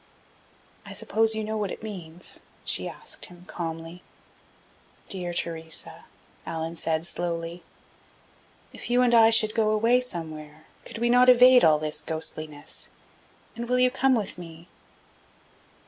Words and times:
"I 0.83 0.93
suppose 0.93 1.35
you 1.35 1.43
know 1.43 1.57
what 1.57 1.69
it 1.69 1.83
means?" 1.83 2.41
she 2.65 2.89
asked 2.89 3.25
him, 3.25 3.45
calmly. 3.45 4.01
"Dear 5.09 5.31
Theresa," 5.31 6.05
Allan 6.43 6.75
said, 6.75 7.05
slowly, 7.05 7.61
"if 8.73 8.89
you 8.89 9.03
and 9.03 9.13
I 9.13 9.29
should 9.29 9.53
go 9.53 9.69
away 9.69 10.01
somewhere, 10.01 10.65
could 10.85 10.97
we 10.97 11.11
not 11.11 11.29
evade 11.29 11.63
all 11.63 11.77
this 11.77 12.01
ghostliness? 12.01 12.89
And 13.55 13.69
will 13.69 13.77
you 13.77 13.91
come 13.91 14.15
with 14.15 14.39
me?" 14.39 14.69